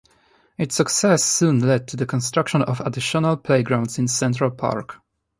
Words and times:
Its 0.57 0.73
success 0.73 1.23
soon 1.23 1.59
led 1.59 1.87
to 1.87 1.95
the 1.95 2.07
construction 2.07 2.63
of 2.63 2.79
additional 2.79 3.37
playgrounds 3.37 3.99
in 3.99 4.07
Central 4.07 4.49
Park. 4.49 4.95